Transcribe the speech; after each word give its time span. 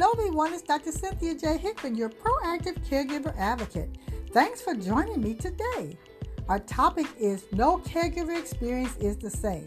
everyone. 0.00 0.54
It's 0.54 0.62
Dr. 0.62 0.90
Cynthia 0.90 1.34
J. 1.34 1.58
Hickman, 1.58 1.94
your 1.94 2.08
proactive 2.08 2.78
caregiver 2.88 3.36
advocate. 3.36 3.90
Thanks 4.30 4.62
for 4.62 4.74
joining 4.74 5.20
me 5.20 5.34
today. 5.34 5.98
Our 6.48 6.58
topic 6.60 7.06
is 7.18 7.44
No 7.52 7.76
caregiver 7.76 8.38
experience 8.38 8.96
is 8.96 9.18
the 9.18 9.28
same, 9.28 9.66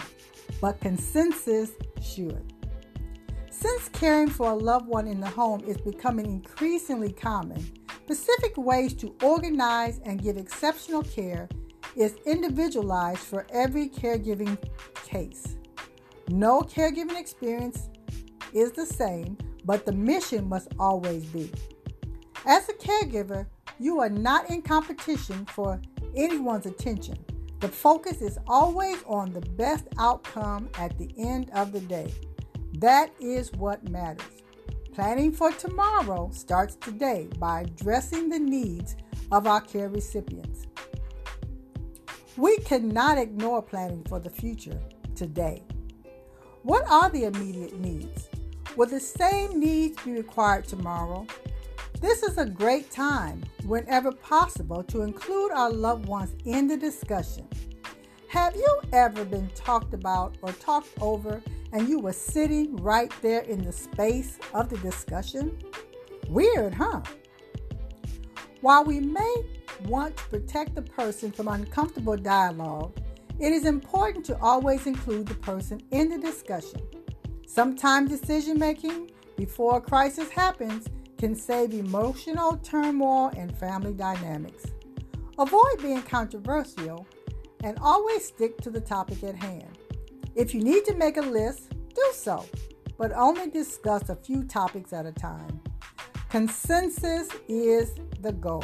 but 0.60 0.80
consensus 0.82 1.72
should. 2.02 2.54
Since 3.52 3.90
caring 3.90 4.30
for 4.30 4.50
a 4.50 4.56
loved 4.56 4.88
one 4.88 5.08
in 5.08 5.20
the 5.20 5.28
home 5.28 5.62
is 5.66 5.78
becoming 5.78 6.26
increasingly 6.26 7.12
common, 7.12 7.64
specific 8.04 8.58
ways 8.58 8.94
to 8.96 9.16
organize 9.22 10.00
and 10.06 10.22
give 10.22 10.38
exceptional 10.38 11.04
care 11.04 11.48
is 11.96 12.16
individualized 12.26 13.20
for 13.20 13.46
every 13.52 13.88
caregiving 13.88 14.58
case. 15.06 15.58
No 16.28 16.62
caregiving 16.62 17.20
experience 17.20 17.90
is 18.54 18.72
the 18.72 18.86
same, 18.86 19.38
but 19.66 19.86
the 19.86 19.92
mission 19.92 20.48
must 20.48 20.70
always 20.80 21.26
be. 21.26 21.52
As 22.46 22.70
a 22.70 22.74
caregiver, 22.74 23.48
you 23.80 24.00
are 24.00 24.10
not 24.10 24.50
in 24.50 24.62
competition 24.62 25.46
for 25.48 25.82
anyone's 26.16 26.66
attention. 26.66 27.18
The 27.60 27.68
focus 27.68 28.22
is 28.22 28.38
always 28.48 29.02
on 29.08 29.34
the 29.34 29.42
best 29.42 29.86
outcome 29.98 30.70
at 30.78 30.98
the 30.98 31.10
end 31.18 31.50
of 31.54 31.72
the 31.72 31.80
day. 31.80 32.14
That 32.80 33.10
is 33.20 33.52
what 33.54 33.90
matters. 33.90 34.44
Planning 34.94 35.32
for 35.32 35.52
tomorrow 35.52 36.30
starts 36.32 36.76
today 36.76 37.28
by 37.40 37.62
addressing 37.62 38.30
the 38.30 38.40
needs 38.40 38.96
of 39.32 39.48
our 39.48 39.62
care 39.62 39.90
recipients. 39.90 40.68
We 42.38 42.58
cannot 42.60 43.18
ignore 43.18 43.62
planning 43.62 44.04
for 44.08 44.20
the 44.20 44.30
future 44.30 44.80
today. 45.16 45.64
What 46.64 46.86
are 46.90 47.10
the 47.10 47.26
immediate 47.26 47.80
needs? 47.80 48.30
Will 48.76 48.88
the 48.88 49.00
same 49.00 49.58
needs 49.58 50.04
be 50.04 50.12
required 50.12 50.66
tomorrow? 50.66 51.26
This 52.02 52.24
is 52.24 52.38
a 52.38 52.46
great 52.46 52.92
time, 52.92 53.42
whenever 53.66 54.12
possible, 54.12 54.84
to 54.84 55.04
include 55.04 55.54
our 55.54 55.72
loved 55.72 56.08
ones 56.08 56.36
in 56.44 56.68
the 56.68 56.76
discussion. 56.76 57.48
Have 58.28 58.54
you 58.54 58.82
ever 58.92 59.24
been 59.24 59.48
talked 59.56 59.94
about 59.94 60.36
or 60.42 60.52
talked 60.52 60.90
over 61.00 61.42
and 61.72 61.88
you 61.88 62.00
were 62.00 62.12
sitting 62.12 62.76
right 62.76 63.14
there 63.22 63.44
in 63.44 63.64
the 63.64 63.72
space 63.72 64.40
of 64.54 64.68
the 64.68 64.78
discussion? 64.80 65.58
Weird, 66.28 66.74
huh? 66.74 67.02
While 68.60 68.84
we 68.84 69.00
may 69.00 69.36
want 69.86 70.18
to 70.18 70.24
protect 70.26 70.76
the 70.76 70.82
person 70.82 71.32
from 71.32 71.48
uncomfortable 71.48 72.18
dialogue, 72.18 72.98
it 73.40 73.54
is 73.54 73.66
important 73.66 74.26
to 74.26 74.38
always 74.40 74.86
include 74.86 75.28
the 75.28 75.36
person 75.36 75.82
in 75.92 76.10
the 76.10 76.18
discussion. 76.18 76.82
Sometimes 77.48 78.10
decision 78.10 78.60
making 78.60 79.12
before 79.38 79.78
a 79.78 79.82
crisis 79.82 80.30
happens 80.30 80.88
can 81.18 81.36
save 81.36 81.74
emotional 81.74 82.58
turmoil 82.58 83.32
and 83.38 83.58
family 83.58 83.94
dynamics. 83.94 84.66
Avoid 85.38 85.82
being 85.82 86.02
controversial 86.02 87.08
and 87.64 87.78
always 87.82 88.26
stick 88.26 88.60
to 88.62 88.70
the 88.70 88.82
topic 88.82 89.24
at 89.24 89.36
hand. 89.36 89.78
If 90.36 90.54
you 90.54 90.62
need 90.62 90.86
to 90.86 90.96
make 90.96 91.18
a 91.18 91.22
list, 91.22 91.72
do 91.94 92.12
so, 92.14 92.46
but 92.98 93.12
only 93.14 93.50
discuss 93.50 94.10
a 94.10 94.16
few 94.16 94.44
topics 94.44 94.92
at 94.92 95.06
a 95.06 95.12
time. 95.12 95.62
Consensus 96.30 97.30
is 97.48 97.96
the 98.20 98.34
goal. 98.34 98.64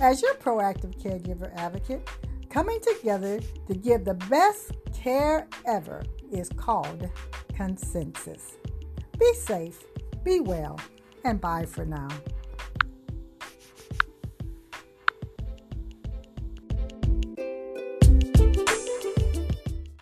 As 0.00 0.20
your 0.20 0.34
proactive 0.34 1.00
caregiver 1.02 1.54
advocate, 1.56 2.08
coming 2.50 2.80
together 2.80 3.40
to 3.66 3.74
give 3.74 4.04
the 4.04 4.14
best 4.14 4.72
care 4.92 5.48
ever 5.66 6.02
is 6.32 6.48
called 6.50 7.08
consensus. 7.54 8.52
Be 9.18 9.34
safe, 9.34 9.84
be 10.24 10.40
well, 10.40 10.78
and 11.24 11.40
bye 11.40 11.66
for 11.66 11.84
now. 11.84 12.08